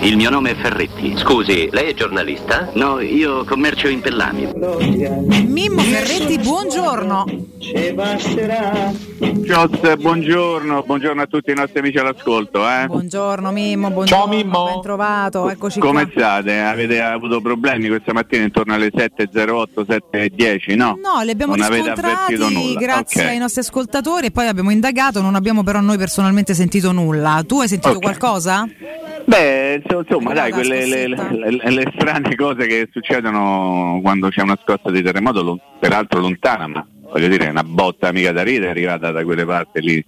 [0.00, 1.14] Il mio nome è Ferretti.
[1.16, 2.70] Scusi, lei è giornalista?
[2.74, 4.48] No, io commercio in pellami.
[5.46, 7.24] Mimmo Ferretti, buongiorno.
[9.46, 12.66] Ciao, buongiorno, buongiorno a tutti i nostri amici all'ascolto.
[12.68, 12.86] Eh?
[12.86, 14.24] Buongiorno Mimmo, buongiorno.
[14.24, 14.64] Ciao Mimmo.
[14.66, 16.12] Ben trovato, eccoci Come qua.
[16.12, 16.60] state?
[16.60, 20.98] Avete avuto problemi questa mattina intorno alle 7.08, 7.10, no?
[21.02, 22.78] No, li abbiamo non avete riscontrati avvertito nulla.
[22.78, 23.28] grazie Ok.
[23.28, 27.42] ai nostri ascoltatori e poi abbiamo indagato, non abbiamo però noi personalmente sentito nulla.
[27.46, 28.00] Tu hai sentito Ok.
[28.02, 28.66] qualcosa?
[29.28, 34.40] Beh, inso- insomma, dai, quelle le, le- le- le strane cose che succedono quando c'è
[34.40, 38.68] una scossa di terremoto, lo- peraltro lontana, ma voglio dire, una botta mica da ridere
[38.68, 40.04] è arrivata da quelle parti lì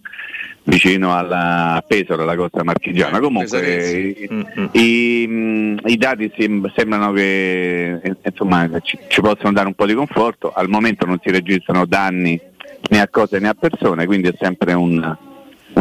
[0.62, 3.20] vicino alla a Pesaro, alla costa marchigiana.
[3.20, 4.22] Comunque Pesaresi.
[4.22, 4.66] i, Mm, mm.
[4.72, 9.84] i, mh, i dati sem- sembrano che eh, insomma, ci, ci possono dare un po'
[9.84, 12.40] di conforto, al momento non si registrano danni
[12.88, 15.16] né a cose né a persone, quindi è sempre un-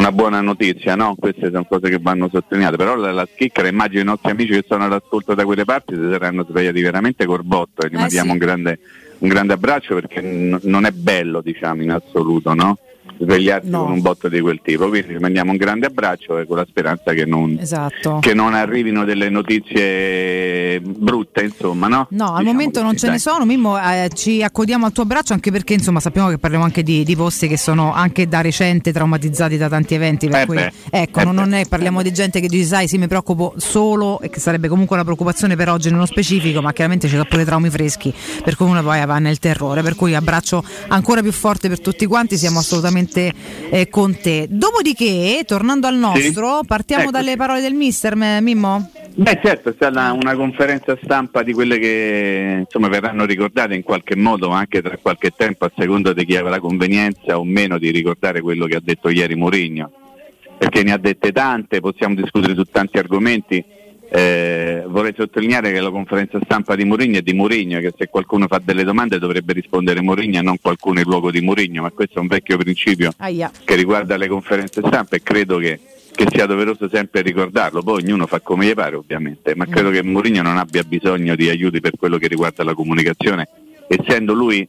[0.09, 1.15] una buona notizia, no?
[1.15, 4.65] Queste sono cose che vanno sottolineate, però la, la schicchera, immagino i nostri amici che
[4.67, 8.27] sono all'ascolto da quelle parti si saranno svegliati veramente col botto e gli Eh mandiamo
[8.27, 8.31] sì.
[8.33, 8.79] un, grande,
[9.19, 12.77] un grande abbraccio perché n- non è bello, diciamo, in assoluto, no?
[13.19, 13.83] Svegliarsi No.
[13.83, 17.13] con un botto di quel tipo, quindi mandiamo un grande abbraccio e con la speranza
[17.13, 18.19] che non, Esatto.
[18.21, 22.07] che non arrivino delle notizie brutte, insomma, no?
[22.11, 23.19] No, al Diciamo momento non ce ne dai.
[23.21, 26.83] sono, Mimmo, eh, ci accodiamo al tuo abbraccio anche perché insomma sappiamo che parliamo anche
[26.83, 30.55] di, di posti che sono anche da recente traumatizzati da tanti eventi, per Eh cui
[30.55, 34.19] beh, ecco, eh non, è, parliamo di gente che dice sai sì mi preoccupo solo
[34.21, 37.45] e che sarebbe comunque una preoccupazione per oggi nello specifico, ma chiaramente ci sono pure
[37.45, 41.67] traumi freschi, per cui uno poi va nel terrore, per cui abbraccio ancora più forte
[41.67, 44.47] per tutti quanti, siamo assolutamente eh, con te.
[44.49, 47.17] Dopodiché, tornando al nostro, partiamo Eccoci.
[47.17, 48.91] dalle parole del mister Mimmo?
[49.15, 54.15] Beh certo, è stata una conferenza stampa di quelle che insomma, verranno ricordate in qualche
[54.15, 57.91] modo anche tra qualche tempo a seconda di chi aveva la convenienza o meno di
[57.91, 59.91] ricordare quello che ha detto ieri Mourinho,
[60.57, 63.77] perché ne ha dette tante, possiamo discutere su tanti argomenti.
[64.11, 68.47] Eh, vorrei sottolineare che la conferenza stampa di Mourinho è di Mourinho, che se qualcuno
[68.47, 72.17] fa delle domande dovrebbe rispondere Mourinho e non qualcuno in luogo di Mourinho, ma questo
[72.17, 73.51] è un vecchio principio Aia.
[73.63, 75.79] che riguarda le conferenze stampa e credo che,
[76.15, 77.83] che sia doveroso sempre ricordarlo.
[77.83, 81.47] Poi ognuno fa come gli pare ovviamente, ma credo che Mourinho non abbia bisogno di
[81.47, 83.47] aiuti per quello che riguarda la comunicazione,
[83.87, 84.67] essendo lui,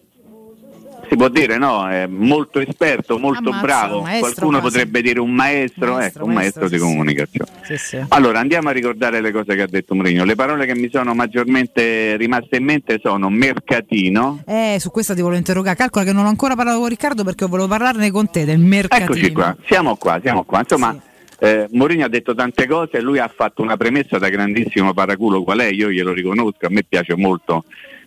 [1.10, 4.62] si può dire, no, è molto esperto, molto Ammazza, bravo, qualcuno quasi.
[4.62, 7.50] potrebbe dire un maestro, Maestro, ecco, un maestro, maestro, di sì, comunicazione.
[7.62, 8.04] Sì, sì.
[8.10, 10.24] Allora andiamo a ricordare le cose che ha detto Mourinho.
[10.24, 15.20] Le parole che mi sono maggiormente rimaste in mente sono mercatino, Eh, su questa ti
[15.20, 15.76] volevo interrogare.
[15.76, 19.10] Calcola che non ho ancora parlato con Riccardo perché volevo parlarne con te del mercatino.
[19.10, 20.60] Eccoci qua, siamo qua, siamo qua.
[20.60, 20.96] Insomma,
[21.40, 25.42] eh, Mourinho ha detto tante cose e lui ha fatto una premessa da grandissimo paraculo
[25.42, 27.64] qual è, io glielo riconosco, a me piace molto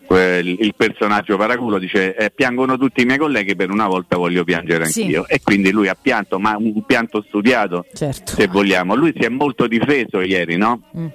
[0.09, 4.85] il personaggio paraculo, dice eh, piangono tutti i miei colleghi, per una volta voglio piangere
[4.85, 5.01] Sì.
[5.03, 5.27] anch'io.
[5.27, 8.33] E quindi lui ha pianto, ma un pianto studiato Certo.
[8.33, 8.95] se vogliamo.
[8.95, 10.81] Lui si è molto difeso ieri, no?
[10.97, 11.05] Mm.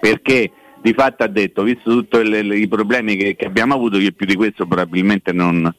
[0.00, 4.26] Perché di fatto ha detto, visto tutti i problemi che, che abbiamo avuto, io più
[4.26, 5.72] di questo probabilmente non,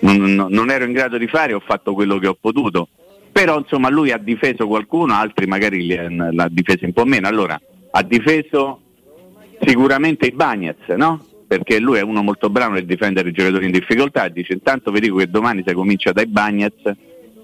[0.00, 2.88] non- non- ero in grado di fare, ho fatto quello che ho potuto.
[3.32, 7.28] Però insomma lui ha difeso qualcuno, altri magari l'ha difeso un po' meno.
[7.28, 7.58] Allora,
[7.92, 8.80] ha difeso
[9.62, 11.24] sicuramente i Bagnets, no?
[11.50, 14.92] Perché lui è uno molto bravo nel difendere i giocatori in difficoltà e dice intanto
[14.92, 16.92] vi dico che domani si comincia dai Bagnets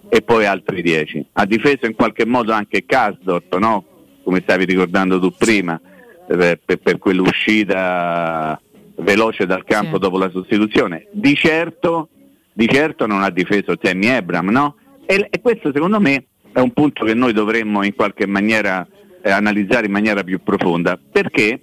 [0.08, 1.26] e poi altri 10.
[1.32, 3.84] Ha difeso in qualche modo anche Kasdorp, no?
[4.22, 5.80] come stavi ricordando tu prima,
[6.28, 8.60] eh, per, per quell'uscita
[8.98, 10.00] veloce dal campo Sì.
[10.02, 11.08] dopo la sostituzione.
[11.10, 12.08] Di certo,
[12.52, 14.76] di certo non ha difeso Tammy Abram, no?
[15.04, 18.86] E, e questo secondo me è un punto che noi dovremmo in qualche maniera
[19.20, 21.60] eh, analizzare in maniera più profonda, perché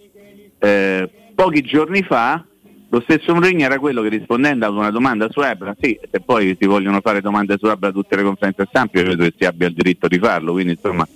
[0.60, 2.46] eh, pochi giorni fa
[2.94, 6.56] lo stesso Mourinho era quello che rispondendo ad una domanda su Ebra, sì, se poi
[6.60, 9.46] si vogliono fare domande su Ebra a tutte le conferenze stampa, io credo che si
[9.46, 11.08] abbia il diritto di farlo, quindi insomma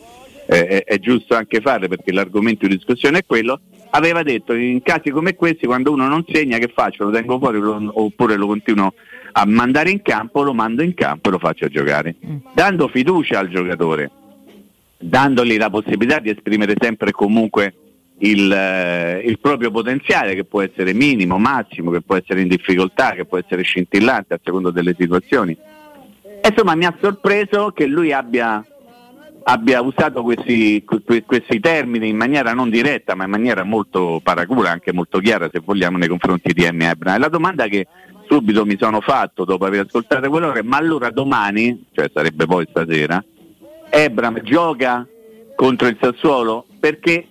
[0.47, 3.59] eh, è, è giusto anche farle perché l'argomento di discussione è quello,
[3.91, 7.03] aveva detto in casi come questi quando uno non segna che faccio?
[7.03, 8.95] Lo tengo fuori lo- oppure lo continuo
[9.33, 12.15] a mandare in campo, lo mando in campo e lo faccio giocare,
[12.55, 14.09] dando fiducia al giocatore,
[14.97, 17.73] dandogli la possibilità di esprimere sempre e comunque
[18.19, 23.11] il, eh, il proprio potenziale che può essere minimo, massimo, che può essere in difficoltà,
[23.11, 25.55] che può essere scintillante a seconda delle situazioni.
[26.41, 28.65] E insomma mi ha sorpreso che lui abbia,
[29.43, 34.71] abbia usato questi, que- questi termini in maniera non diretta ma in maniera molto paracula,
[34.71, 36.81] anche molto chiara se vogliamo nei confronti di M.
[36.81, 37.15] Ebra.
[37.15, 37.87] E la domanda che
[38.27, 42.65] subito mi sono fatto dopo aver ascoltato quello è ma allora domani, cioè sarebbe poi
[42.69, 43.23] stasera,
[43.89, 45.07] Ebram gioca
[45.55, 47.27] contro il Sassuolo perché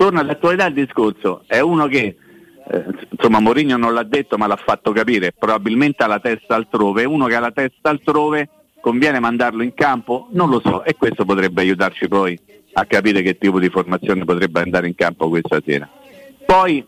[0.00, 2.16] torna all'attualità il discorso, è uno che
[2.70, 7.04] eh, insomma Mourinho non l'ha detto ma l'ha fatto capire, probabilmente ha la testa altrove,
[7.04, 8.48] uno che ha la testa altrove
[8.80, 10.28] conviene mandarlo in campo?
[10.30, 10.84] Non lo so.
[10.84, 12.38] E questo potrebbe aiutarci poi
[12.72, 15.86] a capire che tipo di formazione potrebbe andare in campo questa sera.
[16.46, 16.82] Poi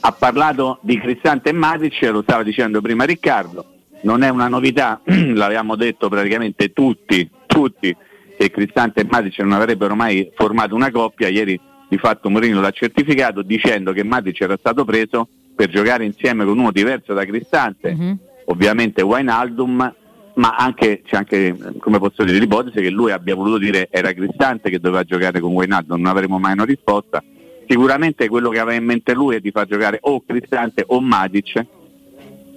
[0.00, 3.66] ha parlato di Cristante e Matic, lo stava dicendo prima Riccardo,
[4.00, 7.96] non è una novità, l'avevamo detto praticamente tutti, tutti
[8.36, 12.70] che Cristante e Matic non avrebbero mai formato una coppia, ieri di fatto Mourinho l'ha
[12.70, 17.94] certificato dicendo che Matic era stato preso per giocare insieme con uno diverso da Cristante,
[17.94, 18.12] mm-hmm.
[18.46, 19.94] ovviamente Wijnaldum,
[20.34, 24.70] ma anche, c'è anche, come posso dire, l'ipotesi che lui abbia voluto dire era Cristante
[24.70, 27.22] che doveva giocare con Wijnaldum, non avremo mai una risposta.
[27.66, 31.66] Sicuramente quello che aveva in mente lui è di far giocare o Cristante o Matic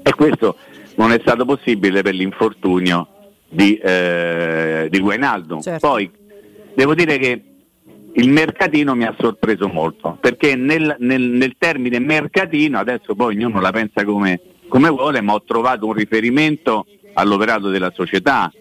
[0.03, 0.57] e questo
[0.95, 3.07] non è stato possibile per l'infortunio
[3.49, 5.61] di, eh, di Wijnaldum.
[5.61, 5.87] Certo.
[5.87, 6.09] Poi
[6.75, 7.43] devo dire che
[8.13, 13.59] il mercatino mi ha sorpreso molto perché nel, nel, nel termine mercatino adesso poi ognuno
[13.61, 18.51] la pensa come, come vuole ma ho trovato un riferimento all'operato della società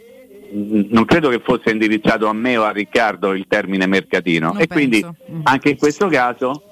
[0.53, 4.67] non credo che fosse indirizzato a me o a Riccardo il termine mercatino non e
[4.67, 4.75] penso.
[4.75, 5.41] quindi mm.
[5.45, 6.63] anche in questo caso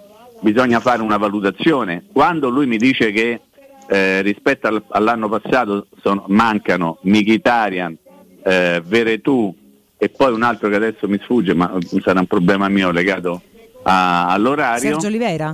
[0.40, 3.40] bisogna fare una valutazione quando lui mi dice che
[3.88, 7.96] eh, rispetto all'anno passato sono, mancano Michitarian,
[8.44, 9.54] eh, Veretù
[9.98, 13.42] e poi un altro che adesso mi sfugge, ma sarà un problema mio legato
[13.82, 14.80] a, all'orario.
[14.80, 15.52] Sergio Oliveira?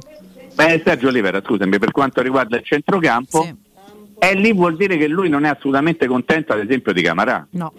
[0.55, 3.55] Beh, Sergio Oliveira, scusami, per quanto riguarda il centrocampo, sì.
[4.19, 7.47] e lì vuol dire che lui non è assolutamente contento, ad esempio, di Camarà.
[7.51, 7.73] No.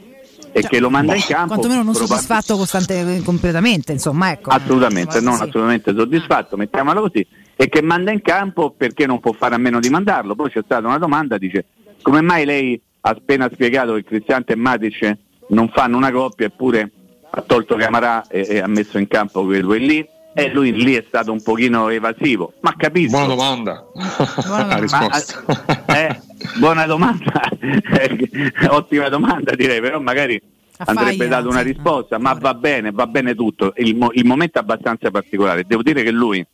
[0.51, 1.49] E cioè, che lo manda in campo.
[1.49, 4.49] Quantomeno non probab- soddisfatto costante, completamente, insomma, ecco.
[4.49, 5.43] Assolutamente, non sì.
[5.43, 7.25] assolutamente soddisfatto, mettiamolo così.
[7.55, 10.33] E che manda in campo perché non può fare a meno di mandarlo.
[10.33, 11.65] Poi c'è stata una domanda, dice,
[12.01, 15.17] come mai lei ha appena spiegato che Cristiante e Matic
[15.49, 16.91] non fanno una coppia eppure
[17.29, 20.07] ha tolto Camarà e, e ha messo in campo quei due lì
[20.37, 22.53] e lui lì è stato un pochino evasivo.
[22.59, 23.11] Ma capisco.
[23.11, 23.85] Buona domanda.
[24.45, 26.19] Buona risposta ma, eh,
[26.57, 27.41] buona domanda.
[28.69, 30.41] Ottima domanda direi però magari
[30.77, 33.73] andrebbe dato una risposta ma va bene va bene tutto.
[33.77, 35.63] Il, il momento è abbastanza particolare.
[35.65, 36.45] Devo dire che lui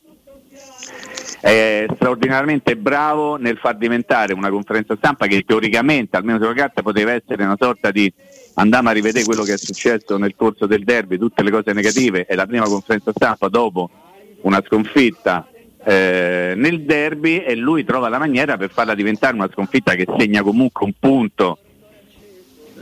[1.40, 7.12] è straordinariamente bravo nel far diventare una conferenza stampa che teoricamente, almeno sulla carta, poteva
[7.12, 8.12] essere una sorta di
[8.54, 12.26] andiamo a rivedere quello che è successo nel corso del derby, tutte le cose negative,
[12.26, 13.90] è la prima conferenza stampa dopo
[14.42, 15.46] una sconfitta
[15.84, 20.42] eh, nel derby e lui trova la maniera per farla diventare una sconfitta che segna
[20.42, 21.58] comunque un punto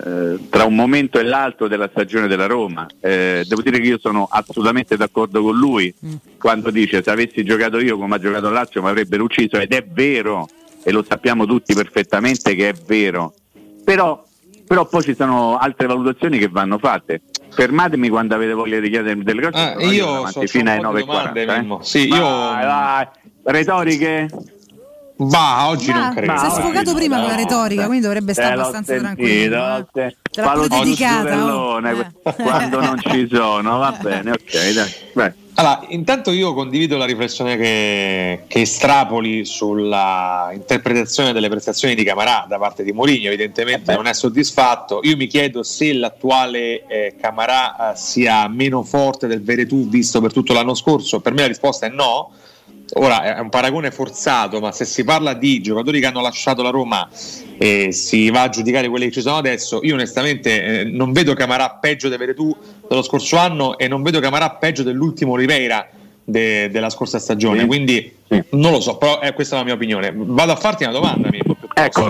[0.04, 2.86] eh, tra un momento e l'altro della stagione della Roma.
[3.00, 6.14] Eh, devo dire che io sono assolutamente d'accordo con lui mm.
[6.38, 9.84] quando dice se avessi giocato io come ha giocato Lazio mi avrebbero ucciso ed è
[9.84, 10.48] vero
[10.82, 13.34] e lo sappiamo tutti perfettamente che è vero.
[13.84, 14.24] Però,
[14.70, 17.22] però poi ci sono altre valutazioni che vanno fatte.
[17.48, 19.60] Fermatemi quando avete voglia di chiedere delle cose.
[19.60, 21.80] Ah, io so, fino alle 9.40.
[21.80, 21.84] Eh?
[21.84, 22.22] Sì, io...
[22.22, 23.08] Vai, vai.
[23.42, 24.28] Retoriche?
[25.16, 26.36] Bah, oggi bah, non credo.
[26.36, 29.88] Si è sfogato prima con la retorica, quindi dovrebbe stare abbastanza sentito, tranquillo.
[29.92, 31.44] Te, te l'ha dedicata.
[31.52, 31.80] Oh.
[31.84, 32.06] Eh.
[32.36, 34.94] Quando non ci sono, va bene, ok, dai.
[35.14, 35.34] Beh.
[35.60, 42.46] Allora, intanto io condivido la riflessione che, che, estrapoli sulla interpretazione delle prestazioni di Camarà
[42.48, 45.00] da parte di Mourinho, evidentemente eh non è soddisfatto.
[45.02, 50.32] Io mi chiedo se l'attuale eh, Camarà eh, sia meno forte del Veretù visto per
[50.32, 51.20] tutto l'anno scorso.
[51.20, 52.30] Per me la risposta è no
[52.94, 56.70] Ora è un paragone forzato, ma se si parla di giocatori che hanno lasciato la
[56.70, 57.08] Roma
[57.58, 61.34] e si va a giudicare quelli che ci sono adesso, io onestamente eh, non vedo
[61.34, 62.54] Camarà peggio di Veretù
[62.88, 65.88] dello scorso anno e non vedo Camarà peggio dell'ultimo Oliveira
[66.24, 67.60] de- della scorsa stagione.
[67.60, 67.66] Sì.
[67.66, 68.42] Quindi sì.
[68.50, 70.12] non lo so, però eh, questa è la mia opinione.
[70.14, 71.56] Vado a farti una domanda, Mimmo,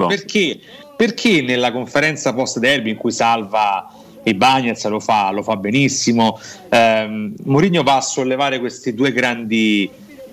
[0.07, 0.59] perché,
[0.97, 3.89] perché nella conferenza post derby in cui salva
[4.23, 9.91] e Bagnez lo fa, lo fa benissimo, ehm, Mourinho va a sollevare questi due grandi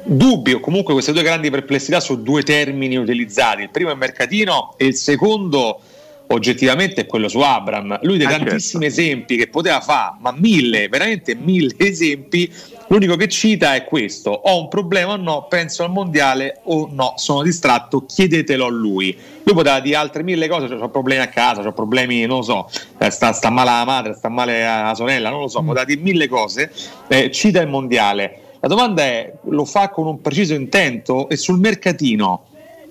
[0.08, 3.64] dubbi o comunque queste due grandi perplessità su due termini utilizzati.
[3.64, 5.80] Il primo è mercatino e il secondo
[6.28, 8.00] oggettivamente è quello su Abram.
[8.04, 9.02] Lui dei ah, tantissimi certo.
[9.02, 12.52] esempi che poteva fare, ma mille, veramente mille esempi,
[12.88, 17.14] l'unico che cita è questo: ho un problema o no, penso al mondiale o no,
[17.18, 19.16] sono distratto, chiedetelo a lui.
[19.44, 22.44] Lui poteva dire altre mille cose, cioè, ho problemi a casa, ho problemi, non lo
[22.44, 25.66] so, eh, sta, sta, male la madre, sta male la sorella, non lo so, mm.
[25.66, 26.72] poteva dire mille cose,
[27.08, 31.60] eh, cita il mondiale la domanda è, lo fa con un preciso intento e sul
[31.60, 32.46] mercatino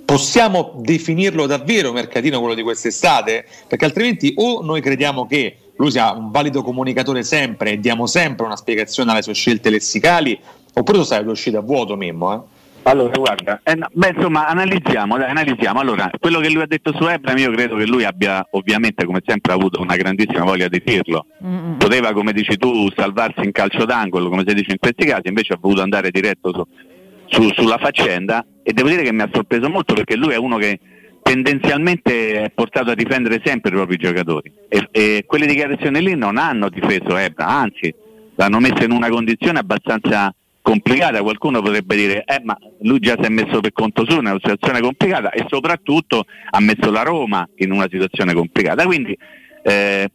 [0.05, 3.45] possiamo definirlo davvero mercatino quello di quest'estate?
[3.67, 8.47] Perché altrimenti o noi crediamo che lui sia un valido comunicatore sempre e diamo sempre
[8.47, 10.39] una spiegazione alle sue scelte lessicali,
[10.73, 12.56] oppure tu stai uscito a vuoto Mimmo, eh?
[12.87, 15.81] Allora, guarda, eh, no, beh, insomma, analizziamo, dai, analizziamo.
[15.81, 19.23] Allora, quello che lui ha detto su Ebram, io credo che lui abbia ovviamente, come
[19.27, 21.27] sempre, avuto una grandissima voglia di dirlo.
[21.45, 21.79] Mm-hmm.
[21.79, 25.55] Poteva, come dici tu, salvarsi in calcio d'angolo, come si dice in questi casi, invece
[25.55, 26.65] ha voluto andare diretto su,
[27.27, 30.57] su, sulla faccenda e devo dire che mi ha sorpreso molto perché lui è uno
[30.57, 30.79] che
[31.23, 36.37] tendenzialmente è portato a difendere sempre i propri giocatori e, e quelle dichiarazioni lì non
[36.37, 37.93] hanno difeso Ebram, anzi
[38.37, 40.33] l'hanno messa in una condizione abbastanza
[40.67, 44.27] complicata, qualcuno potrebbe dire eh, ma lui già si è messo per conto suo in
[44.27, 48.85] una situazione complicata e soprattutto ha messo la Roma in una situazione complicata.
[48.85, 49.17] Quindi
[49.63, 50.11] eh,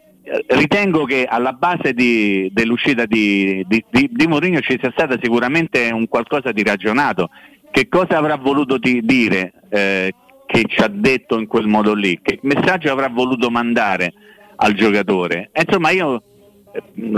[0.47, 5.89] ritengo che alla base di, dell'uscita di, di, di, di Mourinho ci sia stato sicuramente
[5.93, 7.29] un qualcosa di ragionato.
[7.71, 10.13] Che cosa avrà voluto dire eh,
[10.45, 12.19] che ci ha detto in quel modo lì?
[12.21, 14.11] Che messaggio avrà voluto mandare
[14.57, 15.49] al giocatore?
[15.53, 16.21] Insomma io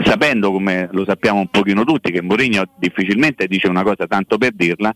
[0.04, 4.54] sapendo come lo sappiamo un pochino tutti che Mourinho difficilmente dice una cosa tanto per
[4.54, 4.94] dirla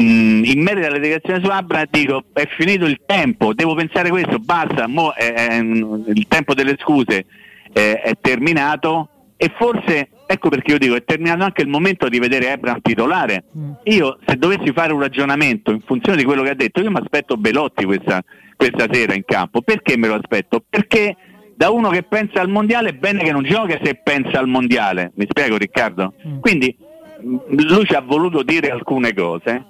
[0.00, 4.38] mm, in merito alla delegazione su Abra dico è finito il tempo devo pensare questo
[4.38, 7.26] basta mo, è, il tempo delle scuse
[7.72, 12.18] è, è terminato e forse ecco perché io dico è terminato anche il momento di
[12.18, 13.72] vedere Ebram titolare mm.
[13.84, 17.00] io se dovessi fare un ragionamento in funzione di quello che ha detto io mi
[17.00, 18.22] aspetto Belotti questa,
[18.56, 20.64] questa sera in campo perché me lo aspetto?
[20.68, 21.16] perché
[21.56, 25.12] da uno che pensa al mondiale è bene che non giochi se pensa al mondiale,
[25.14, 26.14] mi spiego Riccardo?
[26.26, 26.40] Mm.
[26.40, 26.76] Quindi
[27.22, 29.64] mm, lui ci ha voluto dire alcune cose,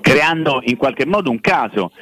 [0.00, 1.92] creando in qualche modo un caso,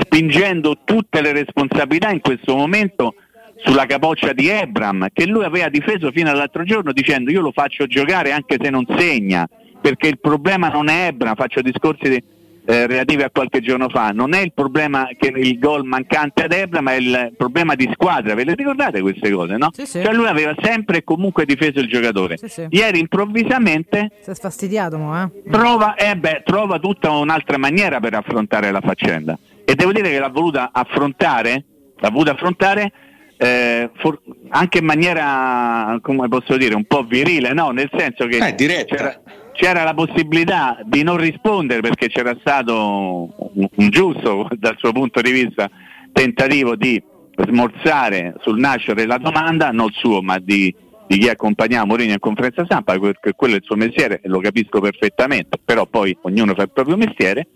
[0.00, 3.14] spingendo tutte le responsabilità in questo momento
[3.56, 7.86] sulla capoccia di Ebram, che lui aveva difeso fino all'altro giorno dicendo io lo faccio
[7.86, 9.48] giocare anche se non segna,
[9.80, 12.22] perché il problema non è Ebram, faccio discorsi di
[12.66, 16.52] eh, relative a qualche giorno fa, non è il problema che il gol mancante ad
[16.52, 18.34] Ebra, ma è il problema di squadra.
[18.34, 19.70] Ve le ricordate queste cose, no?
[19.72, 20.02] Sì, sì.
[20.02, 22.36] Cioè lui aveva sempre e comunque difeso il giocatore.
[22.36, 25.50] Sì, Ieri improvvisamente si è sfastidiato, mo, eh?
[25.50, 29.38] trova, eh beh, trova tutta un'altra maniera per affrontare la faccenda.
[29.64, 31.64] E devo dire che l'ha voluta affrontare,
[31.96, 32.92] l'ha voluta affrontare
[33.36, 37.70] eh, for- anche in maniera, come posso dire, un po' virile, no?
[37.70, 39.20] Nel senso che eh, c'era,
[39.56, 45.20] c'era, la possibilità di non rispondere perché c'era stato un, un giusto, dal suo punto
[45.20, 45.68] di vista,
[46.12, 47.02] tentativo di
[47.48, 50.74] smorzare sul nascere la domanda, non suo, ma di,
[51.06, 54.40] di chi accompagnava Mourinho in conferenza stampa, perché quello è il suo mestiere e lo
[54.40, 57.48] capisco perfettamente, però poi ognuno fa il proprio mestiere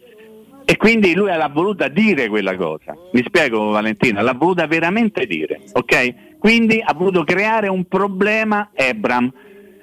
[0.71, 2.95] e quindi lui l'ha voluta dire quella cosa.
[3.13, 6.39] Mi spiego Valentina, l'ha voluta veramente dire, ok?
[6.39, 9.33] Quindi ha voluto creare un problema Ebram.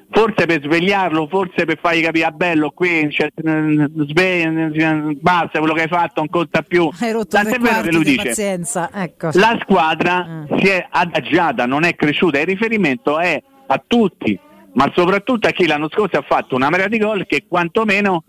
[0.09, 5.81] Forse per svegliarlo, forse per fargli capire, ah, bello qui, cioè, svegli, basta, quello che
[5.81, 6.89] hai fatto non conta più.
[7.27, 8.61] Tant'è vero che lui dice,
[8.93, 9.29] ecco.
[9.33, 10.59] la squadra eh.
[10.59, 14.39] si è adagiata, non è cresciuta, il riferimento è a tutti,
[14.73, 18.23] ma soprattutto a chi l'anno scorso ha fatto una marea di gol che quantomeno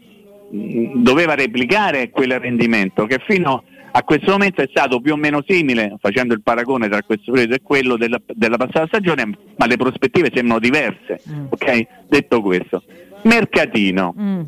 [0.50, 3.62] doveva replicare quel rendimento che fino a
[4.02, 7.62] questo momento è stato più o meno simile, facendo il paragone tra questo periodo e
[7.62, 11.22] quello della, della passata stagione, ma le prospettive sembrano diverse.
[11.30, 11.46] Mm.
[11.50, 11.86] Okay?
[12.06, 12.82] Detto questo,
[13.22, 14.14] Mercatino.
[14.18, 14.40] Mm.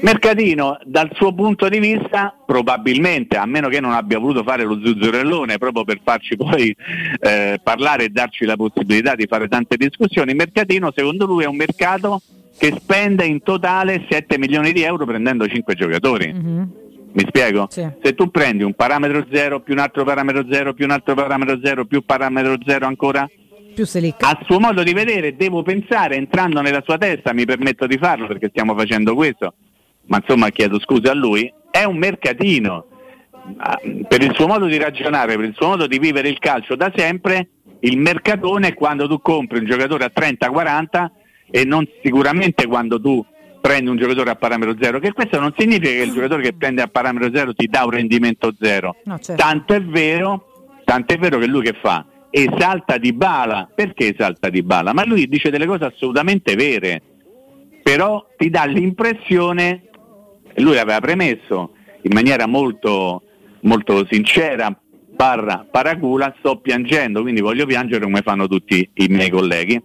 [0.00, 4.78] Mercatino dal suo punto di vista probabilmente, a meno che non abbia voluto fare lo
[4.82, 6.74] zuzzurellone proprio per farci poi
[7.20, 11.56] eh, parlare e darci la possibilità di fare tante discussioni, Mercatino secondo lui è un
[11.56, 12.20] mercato
[12.58, 16.32] che spende in totale 7 milioni di euro prendendo 5 giocatori.
[16.32, 16.62] Mm-hmm.
[17.12, 17.66] Mi spiego?
[17.70, 17.86] Sì.
[18.02, 21.58] Se tu prendi un parametro 0 più un altro parametro 0 più un altro parametro
[21.62, 23.28] 0 più parametro 0 ancora,
[23.74, 23.86] più
[24.18, 28.26] a suo modo di vedere devo pensare, entrando nella sua testa, mi permetto di farlo
[28.26, 29.54] perché stiamo facendo questo,
[30.06, 32.86] ma insomma chiedo scusa a lui, è un mercatino.
[33.56, 36.74] Ah, per il suo modo di ragionare, per il suo modo di vivere il calcio
[36.74, 37.50] da sempre,
[37.80, 41.06] il mercatone è quando tu compri un giocatore a 30-40
[41.48, 43.24] e non sicuramente quando tu
[43.68, 46.80] prendi un giocatore a parametro zero, che questo non significa che il giocatore che prende
[46.80, 48.96] a parametro zero ti dà un rendimento zero.
[49.04, 49.42] No, certo.
[49.42, 52.06] Tanto è vero, tanto è vero che lui che fa?
[52.30, 54.94] Esalta di bala, perché esalta di bala?
[54.94, 57.02] Ma lui dice delle cose assolutamente vere,
[57.82, 59.82] però ti dà l'impressione,
[60.56, 63.22] lui l'aveva premesso in maniera molto,
[63.60, 64.74] molto sincera,
[65.14, 69.82] barra paracula, sto piangendo, quindi voglio piangere come fanno tutti i miei colleghi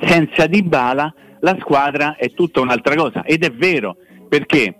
[0.00, 3.22] senza Dybala la squadra è tutta un'altra cosa.
[3.22, 3.96] Ed è vero
[4.28, 4.74] perché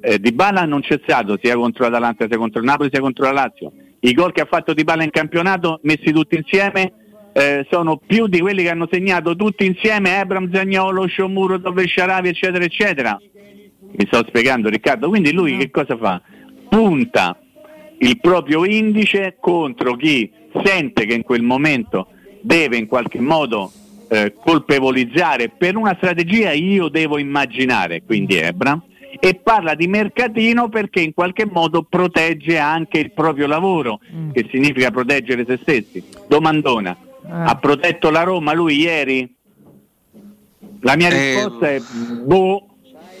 [0.00, 3.32] eh, Dybala non c'è stato sia contro l'Atalanta sia contro il Napoli sia contro la
[3.32, 3.72] Lazio.
[4.00, 6.92] I gol che ha fatto Dybala in campionato messi tutti insieme
[7.32, 12.28] eh, sono più di quelli che hanno segnato tutti insieme Ebram, Zagnolo, Sciomuro, Dove Sharavi
[12.28, 13.18] eccetera eccetera.
[13.92, 15.08] Mi sto spiegando Riccardo?
[15.08, 16.20] Quindi lui che cosa fa?
[16.68, 17.36] punta
[17.98, 20.30] il proprio indice contro chi
[20.64, 22.08] sente che in quel momento
[22.40, 23.72] deve in qualche modo
[24.12, 28.80] eh, colpevolizzare per una strategia io devo immaginare, quindi Ebra,
[29.20, 34.30] e parla di mercatino perché in qualche modo protegge anche il proprio lavoro, mm.
[34.32, 36.02] che significa proteggere se stessi.
[36.26, 37.28] Domandona, eh.
[37.30, 39.32] ha protetto la Roma lui ieri?
[40.80, 41.34] La mia eh.
[41.34, 41.80] risposta è
[42.24, 42.66] boh,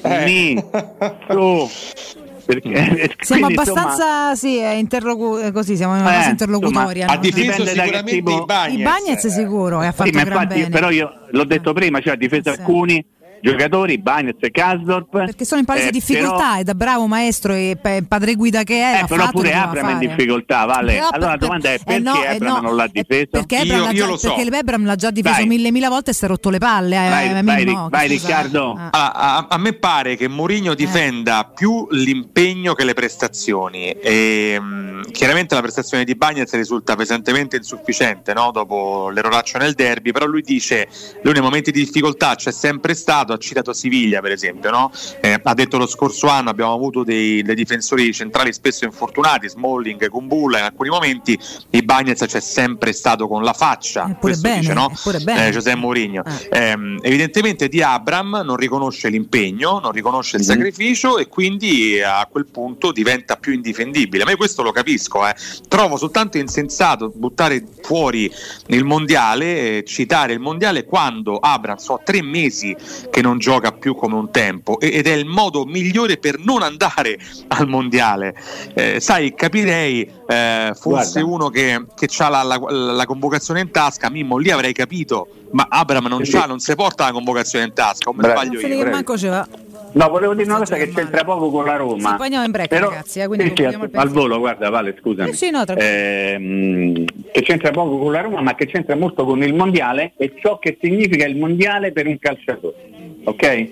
[0.02, 0.24] eh.
[0.24, 0.56] ni,
[1.28, 2.18] su.
[2.50, 7.06] Perché, siamo quindi, abbastanza sì, interlocu- così, siamo in una Eh, interlocutoria.
[7.06, 7.20] Ha no?
[7.20, 8.78] difeso che sicuramente tipo- i Bagnets.
[8.78, 10.68] I Bagnets sicuro e ha fatto Sì, infatti, bene.
[10.68, 12.58] però io l'ho detto prima, cioè ha difeso Sì.
[12.58, 13.04] alcuni
[13.42, 15.10] giocatori, Bagnets e Kasdorp.
[15.10, 18.62] Perché sono in palese eh, difficoltà però- e da bravo maestro e pe- padre guida
[18.62, 20.06] che è, Eh, però fatto, pure Abram è in fare.
[20.14, 20.92] difficoltà, Vale.
[20.94, 22.90] Però allora la per- domanda è eh, perché no, eh, Abram no, non l'ha eh,
[22.92, 23.28] difeso?
[23.30, 24.34] Perché Abram, Io- l'ha io già, lo so.
[24.34, 25.46] perché Abram l'ha già difeso Vai.
[25.46, 26.96] mille mila volte e si è rotto le palle.
[26.96, 28.08] eh, Vai, eh, vai, no, vai.
[28.08, 28.74] Riccardo.
[28.78, 28.88] Ah.
[28.90, 33.90] Ah, a, a me pare che Mourinho difenda più l'impegno che le prestazioni.
[33.90, 38.50] E, mh, chiaramente la prestazione di Bagnez risulta pesantemente insufficiente no?
[38.52, 40.88] dopo l'eroraccio nel derby, però lui dice
[41.22, 44.90] lui nei momenti di difficoltà c'è sempre stato, ha citato Siviglia per esempio, no?
[45.20, 50.08] Eh, ha detto lo scorso anno abbiamo avuto dei, dei difensori centrali spesso infortunati, Smalling,
[50.08, 51.38] Kumbulla in alcuni momenti,
[51.70, 54.92] e Bagnez c'è sempre stato con la faccia, Eppure questo bene, dice no?
[55.24, 55.46] bene.
[55.48, 56.22] Eh, Giuseppe Mourinho.
[56.50, 56.68] Eh.
[56.70, 60.48] Ehm, evidentemente di Abram non riconosce l'impegno, non riconosce il Mhm.
[60.48, 64.24] sacrificio e quindi a quel punto diventa più indifendibile.
[64.24, 65.34] Ma io questo lo capisco, eh.
[65.68, 68.30] trovo soltanto insensato buttare fuori
[68.68, 72.76] il mondiale, eh, citare il mondiale quando Abram so tre mesi
[73.10, 77.18] che non gioca più come un tempo ed è il modo migliore per non andare
[77.48, 78.34] al mondiale.
[78.74, 81.24] Eh, sai, capirei eh, fosse Guarda.
[81.24, 85.66] uno che, che ha la, la- la convocazione in tasca, Mimmo, lì avrei capito, ma
[85.68, 86.32] Abram non Sì.
[86.32, 88.40] c'ha, non si porta la convocazione in tasca, Bravo.
[88.40, 88.88] sbaglio io?
[88.90, 89.46] manco ce va.
[89.92, 92.10] No, volevo dire una cosa che c'entra poco con la Roma.
[92.10, 95.32] Sì, poi andiamo in break, Però- ragazzi, eh, sì, sì, al volo, guarda, Vale, scusami.
[95.32, 95.64] Sì, sì, no.
[95.66, 100.32] Ehm, che c'entra poco con la Roma, ma che c'entra molto con il mondiale e
[100.40, 102.76] ciò che significa il mondiale per un calciatore.
[103.24, 103.68] Ok?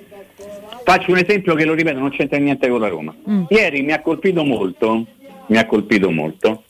[0.85, 3.15] Faccio un esempio che lo ripeto, non c'entra niente con la Roma.
[3.29, 3.45] Mm.
[3.49, 5.07] Ieri mi ha colpito molto,
[5.47, 6.65] mi ha colpito molto,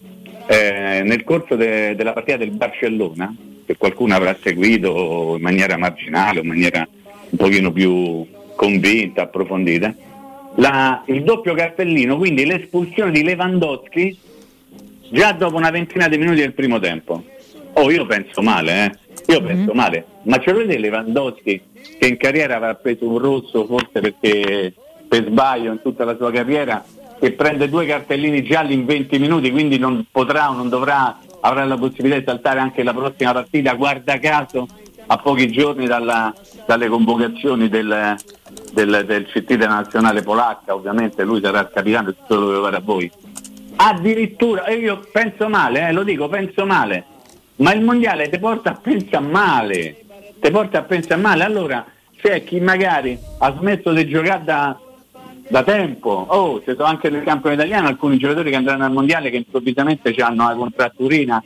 [0.47, 6.40] eh, nel corso de- della partita del Barcellona, che qualcuno avrà seguito in maniera marginale,
[6.40, 6.87] o in maniera
[7.31, 8.26] un pochino più
[8.58, 9.94] convinta, approfondita,
[10.56, 14.18] la- il doppio cartellino, quindi l'espulsione di Lewandowski
[15.10, 17.22] già dopo una ventina di minuti del primo tempo.
[17.74, 19.32] Oh, io penso male, eh.
[19.32, 20.04] Io penso male.
[20.22, 21.62] Ma ce lo vede Lewandowski
[22.00, 24.74] che in carriera avrà preso un rosso forse perché
[25.06, 26.84] per sbaglio in tutta la sua carriera
[27.20, 31.64] che prende due cartellini gialli in 20 minuti, quindi non potrà o non dovrà, avrà
[31.64, 34.66] la possibilità di saltare anche la prossima partita, guarda caso,
[35.10, 36.34] a pochi giorni dalla-
[36.66, 38.16] dalle convocazioni del,
[38.73, 42.62] del, del CT della nazionale polacca, ovviamente lui sarà il capitano e tutto lo deve
[42.62, 43.10] fare a voi.
[43.76, 47.04] Addirittura, e io penso male, eh, lo dico, penso male,
[47.56, 50.04] ma il mondiale ti porta a pensare male,
[50.40, 51.86] ti porta a pensare male, allora
[52.21, 54.78] c'è chi magari ha smesso di giocare da,
[55.49, 59.30] da tempo, oh, ci sono anche nel campo italiano alcuni giocatori che andranno al mondiale
[59.30, 61.42] che improvvisamente hanno la contratturina,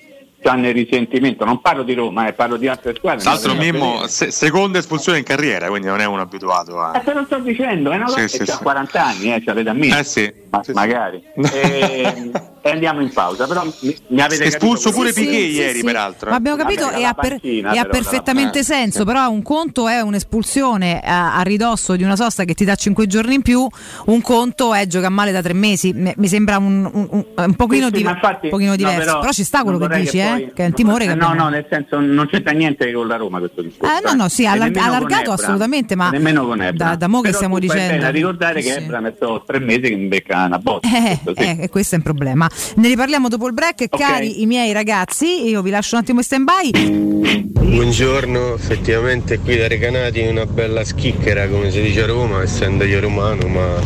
[0.48, 3.24] hanno il risentimento, non parlo di Roma, eh, parlo di altre squadre.
[3.24, 6.92] L'altro Mimmo, se- seconda espulsione in carriera, quindi non è uno abituato a...
[6.96, 8.62] Eh, te lo sto dicendo, è una Sì, cosa sì, che ha sì.
[8.62, 9.98] 40 anni, eh, c'ha l'età mia.
[9.98, 10.76] Eh sì, Ma- sì, sì.
[10.76, 11.22] magari.
[11.52, 12.30] E,
[12.64, 15.84] e andiamo in pausa, però mi, mi avete Espulso pure Sì, Piquet sì, ieri, sì.
[15.84, 16.30] peraltro.
[16.30, 20.00] Ma abbiamo capito e ha, per- e però, perfettamente eh, senso, però un conto è
[20.00, 23.66] un'espulsione a, a ridosso di una sosta che ti dà 5 giorni in più,
[24.06, 25.92] un conto è giocare male da 3 mesi.
[25.92, 28.76] Mi, mi sembra un, un- un- un pochino, Sì, sì, di- infatti- un pochino no,
[28.76, 29.18] diverso.
[29.18, 30.28] però, ci sta quello che dici, eh?
[30.28, 31.44] poi- che è un timore che eh, No, abbiamo.
[31.48, 33.92] no, nel senso non c'entra niente con la Roma questo discorso.
[33.92, 35.34] Eh, no, no, sì, E allar- nemmeno con allargato Ebram.
[35.38, 36.90] assolutamente, ma E nemmeno con Ebram.
[36.90, 38.74] da- da mo che Però stiamo dicendo- bene a ricordare che.
[38.76, 40.88] Ebram è stato tre mesi che mi becca una botta.
[40.92, 42.48] Eh, eh, questo è un problema.
[42.76, 43.98] Ne riparliamo dopo il break, Ok.
[43.98, 45.48] cari i miei ragazzi.
[45.48, 47.50] Io vi lascio un attimo in stand by.
[47.72, 53.00] Buongiorno, effettivamente qui da Recanati una bella schicchera come si dice a Roma, essendo io
[53.00, 53.80] romano, ma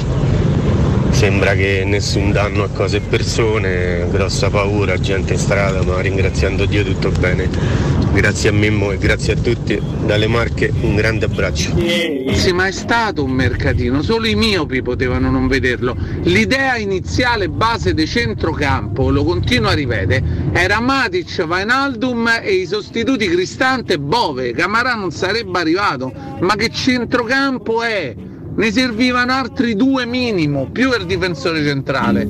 [1.17, 6.67] sembra che nessun danno a cose e persone, grossa paura, gente in strada, ma ringraziando
[6.67, 7.49] Dio tutto bene.
[8.13, 11.75] Grazie a Mimmo e grazie a tutti, dalle Marche un grande abbraccio.
[12.35, 15.97] Sì, ma è stato un mercatino, solo i miopi potevano non vederlo.
[16.25, 23.27] L'idea iniziale base di centrocampo, lo continuo a ripetere, era Matic, Vainaldum e i sostituti
[23.27, 24.53] Cristante e Bove.
[24.53, 26.13] Camarà non sarebbe arrivato.
[26.41, 28.15] Ma che centrocampo è?
[28.57, 32.27] Ne servivano altri due minimo, più il difensore centrale.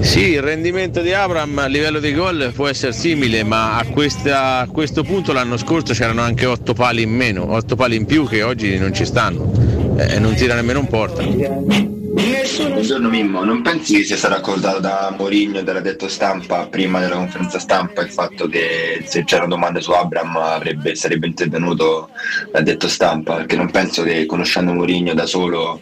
[0.00, 4.58] Sì, il rendimento di Abram a livello di gol può essere simile, ma a, questa-
[4.58, 8.26] a questo punto l'anno scorso c'erano anche 8 pali in meno, 8 pali in più
[8.26, 9.52] che oggi non ci stanno
[9.96, 11.97] e non tira nemmeno un porta.
[12.18, 17.14] Buongiorno Mimmo, non pensi che sia stato accordato da Mourinho dalla detto stampa prima della
[17.14, 22.08] conferenza stampa il fatto che se c'erano domande su Abram avrebbe- sarebbe intervenuto
[22.50, 23.36] l'addetto stampa?
[23.36, 25.80] Perché non penso che conoscendo Mourinho da solo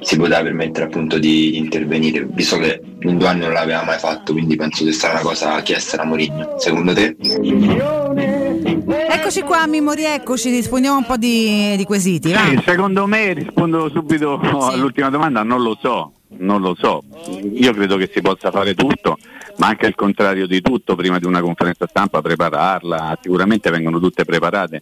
[0.00, 4.32] si poteva permettere appunto di intervenire, visto che in due anni non l'aveva mai fatto,
[4.32, 6.54] quindi penso che sia una cosa chiesta da Mourinho.
[6.58, 7.16] Secondo te?
[9.26, 12.32] Eccoci qua, Mimmo, rieccoci, rispondiamo un po' di, di quesiti.
[12.32, 14.38] Sì, secondo me rispondo subito
[14.70, 16.12] all'ultima domanda, non lo so.
[16.36, 17.02] non lo so.
[17.54, 19.18] Io credo che si possa fare tutto,
[19.56, 24.24] ma anche il contrario di tutto prima di una conferenza stampa, prepararla, sicuramente vengono tutte
[24.24, 24.80] preparate.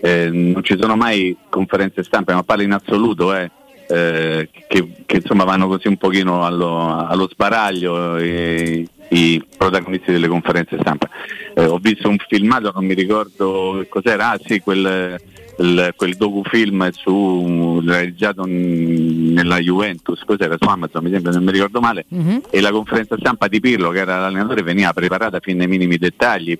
[0.00, 3.48] Eh, non ci sono mai conferenze stampa, ma parlo in assoluto, eh,
[3.88, 10.28] eh, che, che, insomma vanno così un pochino allo, allo sbaraglio eh, i protagonisti delle
[10.28, 11.08] conferenze stampa.
[11.54, 15.20] Eh, ho visto un filmato, non mi ricordo cos'era, ah sì, quel,
[15.58, 21.80] il, quel docufilm su, realizzato nella Juventus, cos'era su Amazon, mi sembra, non mi ricordo
[21.80, 22.38] male, mm-hmm.
[22.50, 26.58] e la conferenza stampa di Pirlo, che era l'allenatore, veniva preparata fino ai minimi dettagli.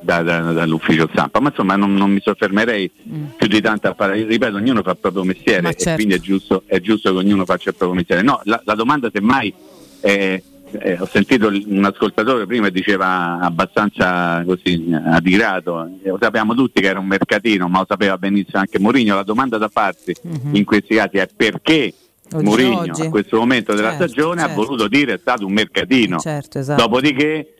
[0.00, 3.24] Da, da, dall'ufficio stampa, ma insomma non, non mi soffermerei mm.
[3.36, 5.88] più di tanto a parlare, ripeto, ognuno fa il proprio mestiere certo.
[5.88, 8.22] e quindi è giusto, è giusto, che ognuno faccia il proprio mestiere.
[8.22, 9.52] No, la, la domanda semmai
[10.00, 10.40] è
[10.72, 16.88] eh, ho sentito un ascoltatore prima diceva abbastanza così adirato, eh, lo sappiamo tutti che
[16.88, 19.14] era un mercatino, ma lo sapeva benissimo anche Mourinho.
[19.14, 20.50] La domanda da farsi uh-huh.
[20.56, 21.92] in questi casi è perché
[22.32, 23.02] oggi, Mourinho oggi.
[23.02, 24.60] a questo momento della certo, stagione certo.
[24.60, 26.18] ha voluto dire è stato un mercatino.
[26.18, 26.82] Certo, esatto.
[26.82, 27.54] Dopodiché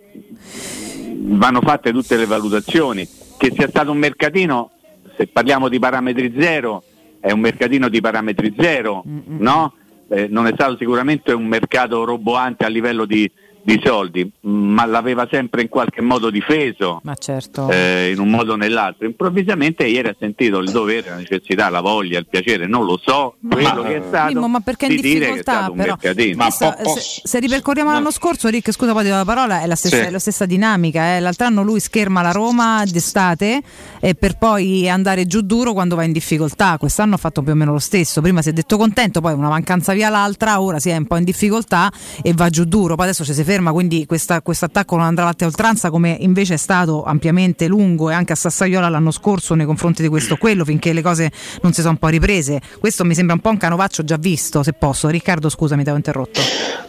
[1.20, 3.08] vanno fatte tutte le valutazioni.
[3.38, 4.72] Che sia stato un mercatino,
[5.16, 6.82] se parliamo di parametri zero,
[7.20, 9.40] è un mercatino di parametri zero, mm-hmm.
[9.40, 9.74] no?
[10.08, 13.30] Eh, non è stato sicuramente un mercato roboante a livello di,
[13.68, 17.68] di soldi, ma l'aveva sempre in qualche modo difeso, certo.
[17.68, 19.06] eh, in un modo o nell'altro.
[19.06, 23.36] Improvvisamente ieri ha sentito il dovere, la necessità, la voglia, il piacere, non lo so,
[23.46, 25.98] quello ma, che è stato Mimmo, ma perché in difficoltà, però,
[26.34, 26.74] ma se,
[27.22, 30.02] se, ripercorriamo l'anno scorso, Rick, scusa poi ti do la parola, è la stessa, sì.
[30.02, 31.16] è la stessa dinamica.
[31.16, 31.20] Eh.
[31.20, 33.60] L'altro anno lui scherma la Roma d'estate
[34.00, 36.78] eh, per poi andare giù duro quando va in difficoltà.
[36.78, 38.22] Quest'anno ha fatto più o meno lo stesso.
[38.22, 41.16] Prima si è detto contento, poi una mancanza via l'altra, ora si è un po'
[41.16, 42.94] in difficoltà e va giù duro.
[42.94, 46.16] Poi adesso ci si ferma ferma, quindi questo attacco non andrà avanti a oltranza come
[46.20, 50.34] invece è stato ampiamente lungo e anche a Sassaiola l'anno scorso nei confronti di questo
[50.34, 51.30] o quello finché le cose
[51.62, 52.60] non si sono un po' riprese.
[52.78, 55.08] Questo mi sembra un po' un canovaccio già visto, se posso.
[55.08, 56.40] Riccardo, scusami, ti ho interrotto.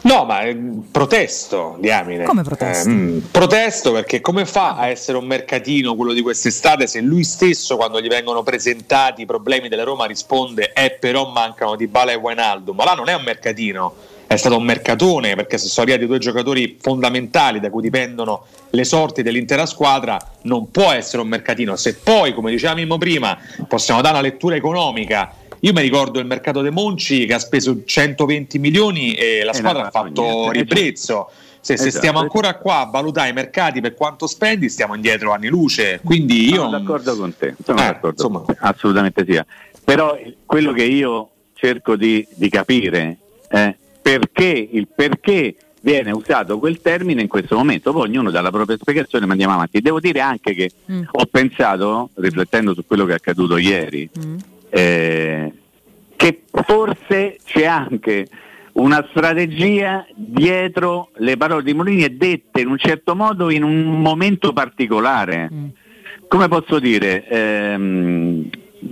[0.01, 0.57] No, ma eh,
[0.91, 2.25] protesto, diamine.
[2.25, 2.89] Come protesto?
[2.89, 7.23] Eh, mm, protesto perché come fa a essere un mercatino quello di quest'estate se lui
[7.23, 12.11] stesso quando gli vengono presentati i problemi della Roma risponde eh però mancano di Bala
[12.11, 13.93] e Wijnaldum, ma là non è un mercatino
[14.29, 18.83] è stato un mercatone perché se sono arrivati due giocatori fondamentali da cui dipendono le
[18.83, 21.75] sorti dell'intera squadra, non può essere un mercatino.
[21.75, 23.35] Se poi, come dicevamo prima,
[23.67, 25.33] possiamo dare una lettura economica.
[25.61, 29.87] Io mi ricordo il mercato dei Monci che ha speso 120 milioni e la squadra
[29.87, 30.51] ha fatto niente.
[30.51, 31.31] ribrezzo.
[31.59, 35.47] Se, se, stiamo ancora qua a valutare i mercati per quanto spendi, stiamo indietro anni
[35.47, 36.01] luce.
[36.03, 36.65] Quindi io.
[36.65, 39.43] Sono d'accordo con te, sono eh, d'accordo assolutamente sia.
[39.83, 40.15] Però
[40.45, 43.75] quello che io cerco di, di capire è
[44.09, 48.77] perché, il perché viene usato quel termine in questo momento, poi ognuno dà la propria
[48.77, 49.81] spiegazione ma andiamo avanti.
[49.81, 51.03] Devo dire anche che mm.
[51.11, 54.37] ho pensato, riflettendo su quello che è accaduto ieri, mm.
[54.69, 55.53] eh,
[56.15, 58.27] che forse c'è anche
[58.73, 64.01] una strategia dietro le parole di Molini e dette in un certo modo in un
[64.01, 65.49] momento particolare.
[65.51, 65.67] Mm.
[66.27, 67.27] Come posso dire?
[67.27, 68.49] Ehm,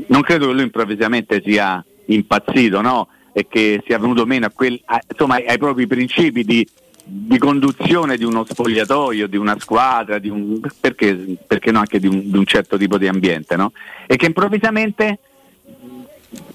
[0.08, 3.08] non credo che lui improvvisamente sia impazzito, no?
[3.38, 6.68] E che sia venuto meno a quel, a, insomma, ai propri principi di,
[7.04, 12.08] di, conduzione di uno spogliatoio, di una squadra, di un, perché, perché, no anche di
[12.08, 13.74] un, di un, certo tipo di ambiente, no?
[14.08, 15.20] e che improvvisamente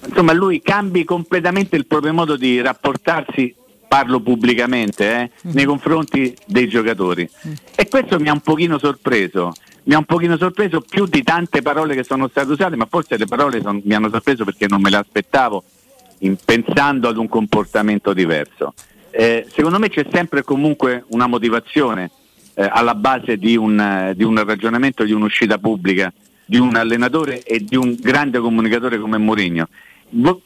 [0.04, 3.54] insomma, lui cambi completamente il proprio modo di rapportarsi
[3.86, 5.52] parlo pubblicamente, eh, mm.
[5.52, 7.30] nei confronti dei giocatori.
[7.46, 7.52] Mm.
[7.76, 9.52] E questo mi ha un pochino sorpreso,
[9.84, 13.16] mi ha un pochino sorpreso più di tante parole che sono state usate, ma forse
[13.16, 15.62] le parole son, mi hanno sorpreso perché non me le aspettavo
[16.44, 18.74] pensando ad un comportamento diverso.
[19.10, 22.10] Eh, secondo me c'è sempre comunque una motivazione
[22.54, 26.12] eh, alla base di un, eh, di un, ragionamento, di un'uscita pubblica,
[26.44, 29.68] di un allenatore e di un grande comunicatore come Mourinho.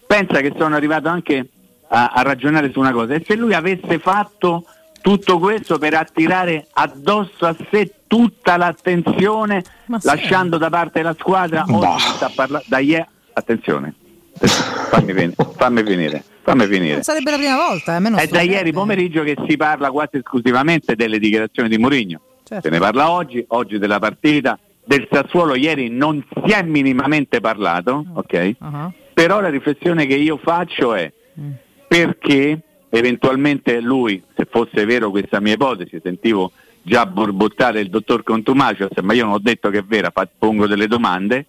[0.06, 1.48] Pensa che sono arrivato anche
[1.88, 4.64] a, a ragionare su una cosa, e se lui avesse fatto
[5.00, 9.62] tutto questo per attirare addosso a sé tutta l'attenzione,
[10.02, 13.94] lasciando da parte la squadra, oggi sta parlando da ieri, attenzione,
[14.38, 16.24] fammi, venire, fammi finire.
[16.42, 16.94] Fammi finire.
[16.94, 17.96] Non sarebbe la prima volta.
[17.96, 22.20] Eh, È da ieri pomeriggio che si parla quasi esclusivamente delle dichiarazioni di Mourinho.
[22.44, 22.68] Certo.
[22.68, 24.58] Se ne parla oggi, oggi della partita.
[24.84, 28.16] Del Sassuolo ieri non si è minimamente parlato, mm.
[28.16, 28.50] ok?
[28.60, 28.92] Uh-huh.
[29.12, 31.50] Però la riflessione che io faccio è mm.
[31.88, 38.88] perché eventualmente lui, se fosse vero questa mia ipotesi, sentivo già borbottare il dottor Contumacio,
[39.02, 41.46] ma io non ho detto che è vera, pongo delle domande,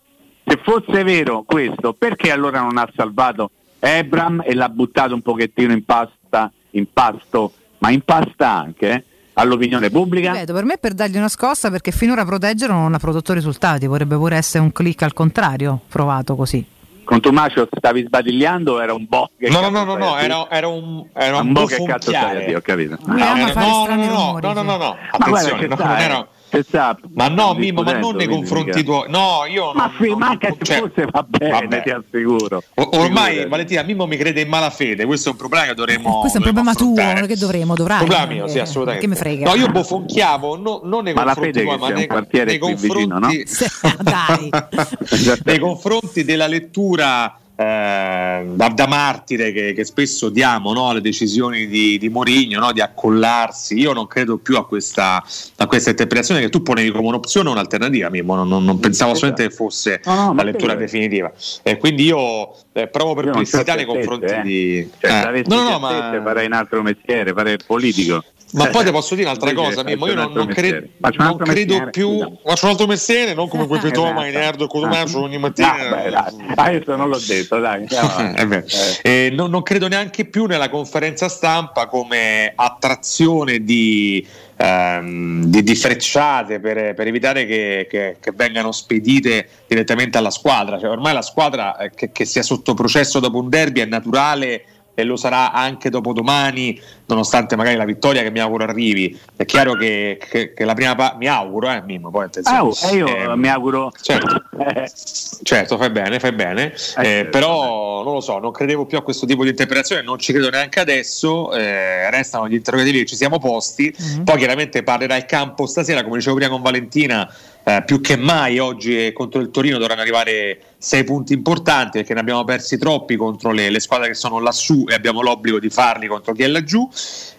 [0.47, 5.73] se fosse vero questo, perché allora non ha salvato Ebram e l'ha buttato un pochettino
[5.73, 8.89] in pasta, in pasto, ma in pasta anche?
[8.91, 9.03] Eh?
[9.39, 10.31] all'opinione pubblica.
[10.31, 13.86] Ripeto, per me è per dargli una scossa perché finora proteggerlo non ha prodotto risultati,
[13.88, 16.65] potrebbe pure essere un click al contrario provato così.
[17.03, 20.49] Con Tomacio stavi sbadigliando o era un bo' che No, no, no, no, no, era,
[20.49, 22.97] era un, era un, un bo' che cazzo stai a dire, ho capito.
[23.05, 24.65] Lui No, ama no, fare no, strani no, rumori, no, no, sì.
[24.65, 26.01] no, no, Ma guarda, attenzione, c'è no, sta, non eh.
[26.03, 26.27] era- C'è
[26.63, 29.10] sta, Ma no, Mimmo, ma non nei confronti tuoi.
[29.10, 31.81] No, io Ma non- fi- non- manca se cioè, forse va bene, vabbè.
[31.83, 32.63] ti assicuro.
[32.75, 33.49] O- Ormai Figurati.
[33.49, 36.19] Valentina Mimmo mi crede in malafede, questo è un problema che dovremmo.
[36.19, 37.97] Questo è un dovremmo problema tuo, non che dovremo, dovrai.
[37.97, 39.05] Problema eh, mio, sì, assolutamente.
[39.05, 39.49] Che mi frega.
[39.49, 42.75] No, io bofonchiavo no- non nei Ma la confronti tuoi, ma nei, quartiere nei qui
[42.75, 43.45] vicino, confronti,
[44.01, 44.49] Dai.
[45.43, 51.65] nei confronti della lettura eh, da, da martire che, che spesso diamo no, alle decisioni
[51.65, 53.80] di, di Mourinho no, di accollarsi.
[53.80, 55.24] Io non credo più a questa,
[55.56, 58.10] a questa interpretazione che tu ponevi come un'opzione o un'alternativa.
[58.12, 58.36] Mimmo.
[58.36, 61.32] Non, non- non pensavo assolutamente che fosse No, la lettura te- definitiva.
[61.63, 64.41] E quindi io eh, provo perplessità so nei confronti eh.
[64.41, 64.91] di.
[65.00, 65.43] Cioè, eh.
[65.48, 66.22] No, no, ma.
[66.24, 68.24] farei un altro mestiere, farei il politico.
[68.53, 72.13] Ma poi ti posso dire un'altra cosa, Mimmo, io non, non cre- non credo più.
[72.13, 72.31] scusa.
[72.45, 74.19] Faccio un altro mestiere, non come quel Pietro Esatto.
[74.19, 75.75] Mainardo Cotumaccio ogni mattina.
[75.89, 77.86] No, beh, adesso non l'ho detto, dai.
[78.38, 78.63] Eh
[79.03, 85.75] eh, non, non credo neanche più nella conferenza stampa come attrazione di, ehm, di, di
[85.75, 90.79] frecciate per, per evitare che, che- che vengano spedite direttamente alla squadra.
[90.79, 94.63] Cioè, ormai la squadra eh, che, che sia sotto processo dopo un derby è naturale
[94.99, 99.15] e lo sarà anche dopo domani, nonostante magari la vittoria che mi auguro arrivi.
[99.36, 102.57] È chiaro che, che- che la prima parte, mi auguro, eh, Mimmo, poi attenzione.
[102.57, 103.91] Ah, oh, e io Ehm, mi auguro.
[104.01, 104.41] Certo.
[104.57, 104.89] Eh,
[105.47, 107.29] Certo, fai bene, fai bene, eh, certo.
[107.29, 110.49] però non lo so, non credevo più a questo tipo di interpretazione, non ci credo
[110.49, 114.23] neanche adesso, eh, restano gli interrogativi che ci siamo posti, Mhm.
[114.23, 117.31] poi chiaramente parlerà il campo stasera, come dicevo prima con Valentina,
[117.67, 122.13] eh, più che mai oggi e contro il Torino dovranno arrivare sei punti importanti perché
[122.13, 125.69] ne abbiamo persi troppi contro le, le squadre che sono lassù e abbiamo l'obbligo di
[125.69, 126.89] farli contro chi è laggiù,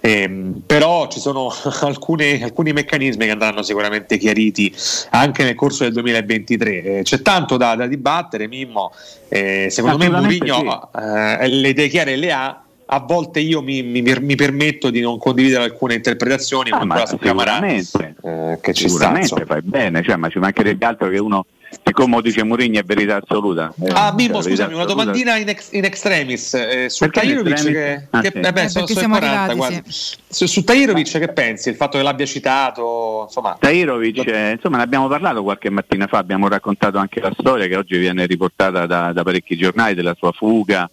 [0.00, 4.72] Ehm, però ci sono alcune- alcuni meccanismi che andranno sicuramente chiariti
[5.10, 6.82] anche nel corso del 2023.
[6.82, 8.92] Eh, c'è tanto da, da dibattere, Mimmo.
[9.28, 12.62] Eh, secondo me Mourinho eh, le idee chiare le ha.
[12.90, 17.18] A volte io mi, mi- mi permetto di non condividere alcune interpretazioni, ah, ma su
[17.18, 18.92] Camarà, sicuramente, eh, che ci sta.
[18.92, 19.44] sicuramente insomma.
[19.44, 21.44] fai bene, cioè, ma ci mancherebbe altro che uno,
[21.84, 23.74] siccome dice Mourinho è verità assoluta.
[23.78, 27.62] Eh, Ah, cioè, Mimmo, verità scusami, una domandina in, ex- in extremis eh, su Tajirovic
[27.66, 28.38] che, Ah, che- sì.
[28.38, 29.90] eh beh, Eh, sono, perché sono siamo 40, arrivati, guarda.
[29.90, 31.68] Su, su Tajirovic che pensi?
[31.68, 36.16] Il fatto che l'abbia citato, insomma, Tahirovic, eh, insomma, ne abbiamo parlato qualche mattina fa,
[36.16, 40.32] abbiamo raccontato anche la storia che oggi viene riportata da, da parecchi giornali della sua
[40.32, 40.88] fuga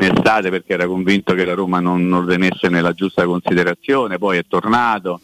[0.00, 4.38] in estate perché era convinto che la Roma non, non tenesse nella giusta considerazione, poi
[4.38, 5.20] è tornato,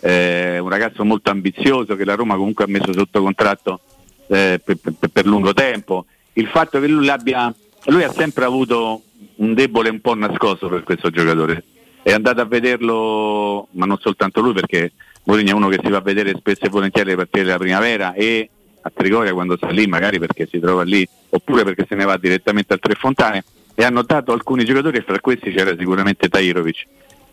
[0.00, 3.80] eh, un ragazzo molto ambizioso che la Roma comunque ha messo sotto contratto
[4.28, 6.06] eh, per, per- per lungo tempo.
[6.34, 7.52] Il fatto che lui, l'abbia,
[7.86, 9.02] lui ha sempre avuto
[9.36, 11.64] un debole un po' nascosto per questo giocatore,
[12.02, 14.92] è andato a vederlo, ma non soltanto lui perché
[15.24, 18.14] Mourinho è uno che si va a vedere spesso e volentieri le partite della primavera
[18.14, 18.48] e
[18.82, 22.16] a Trigoria quando sta lì magari perché si trova lì oppure perché se ne va
[22.16, 23.44] direttamente al Tre Fontane
[23.80, 26.86] e ha notato alcuni giocatori e fra questi c'era sicuramente Tajirovic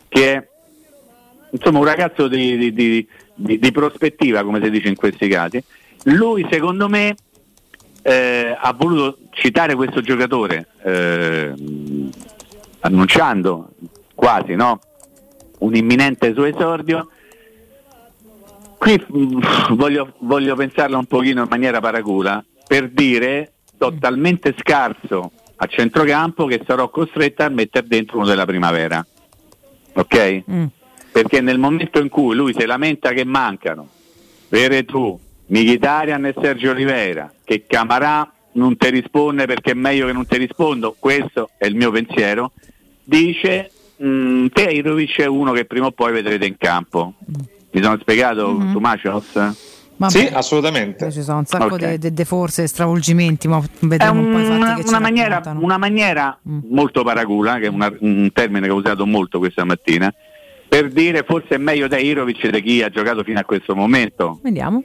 [0.08, 0.48] che è
[1.50, 5.62] insomma un ragazzo di, di- di- di- prospettiva come si dice in questi casi
[6.04, 7.14] lui secondo me
[8.00, 11.52] eh, ha voluto citare questo giocatore eh,
[12.80, 13.72] annunciando
[14.14, 14.80] quasi no?
[15.58, 17.10] un imminente suo esordio
[18.78, 25.32] qui mh, voglio, voglio pensarla un pochino in maniera paracula per dire sto talmente scarso
[25.60, 29.04] a centrocampo che sarò costretta a mettere dentro uno della primavera
[29.94, 30.42] ok?
[30.50, 30.64] Mm.
[31.12, 33.88] perché nel momento in cui lui si lamenta che mancano
[34.48, 40.26] Veretù, Mkhitaryan e Sergio Oliveira che Camarà non ti risponde perché è meglio che non
[40.26, 42.52] ti rispondo questo è il mio pensiero
[43.02, 43.70] dice
[44.02, 47.14] mm, Teirovic è uno che prima o poi vedrete in campo
[47.70, 48.72] mi sono spiegato Mhm.
[48.72, 49.24] Tomasios?
[49.98, 50.12] Vabbè.
[50.12, 51.10] sì, assolutamente.
[51.10, 51.94] Ci sono un sacco Ok.
[51.94, 55.00] di de, forze e stravolgimenti, ma vedremo un po' i fatti una, che ci una
[55.00, 56.58] maniera, una maniera Mm.
[56.70, 60.12] molto paracula, che è una- un termine che ho usato molto questa mattina,
[60.68, 64.38] per dire forse è meglio Teirovic di chi ha giocato fino a questo momento.
[64.42, 64.82] Vediamo.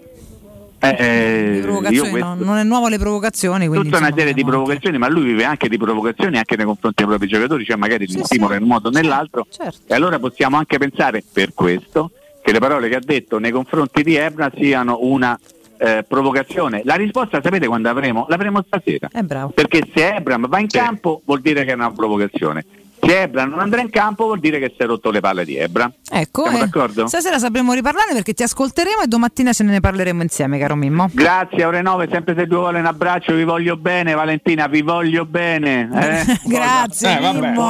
[0.80, 3.68] Eh, eh, questo- no, non è nuovo le provocazioni.
[3.68, 7.04] Quindi, tutta una serie di provocazioni, ma lui vive anche di provocazioni anche nei confronti
[7.04, 8.58] dei propri giocatori, cioè magari Sì, li stimola sì.
[8.58, 9.46] in un modo o Certo, nell'altro.
[9.50, 9.80] certo.
[9.94, 12.12] E allora possiamo anche pensare per questo
[12.44, 15.40] che le parole che ha detto nei confronti di Ebra siano una
[15.78, 16.82] eh, provocazione.
[16.84, 18.26] La risposta sapete quando avremo?
[18.30, 19.08] L'avremo stasera.
[19.12, 19.52] È bravo.
[19.52, 20.78] Perché se Ebram va in Sì.
[20.78, 22.66] campo vuol dire che è una provocazione.
[23.06, 25.58] Se Ebram non andrà in campo vuol dire che si è rotto le palle di
[25.58, 25.92] Ebram.
[26.10, 27.08] Ecco, Siamo eh, d'accordo?
[27.08, 31.10] stasera sapremo riparlarne perché ti ascolteremo e domattina ce ne parleremo insieme, caro Mimmo.
[31.12, 35.26] Grazie, ore 9, sempre se due vuole un abbraccio, vi voglio bene, Valentina, vi voglio
[35.26, 35.90] bene.
[35.94, 36.40] eh?
[36.48, 37.62] Grazie, Eh, vabbè, Mimmo.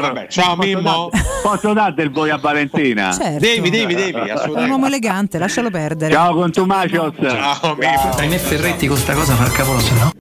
[0.00, 0.26] vabbè.
[0.28, 1.08] Ciao Posso Mimmo.
[1.10, 3.12] dar- Posso dare del voi a Valentina?
[3.16, 3.38] Certo.
[3.38, 4.70] Devi, devi, devi, È un assolutamente.
[4.72, 6.12] uomo elegante, lascialo perdere.
[6.12, 7.14] Ciao con Tomasios.
[7.18, 8.10] Ciao Mimmo.
[8.18, 10.12] A me Ferretti con sta cosa fa il capolavoro, no?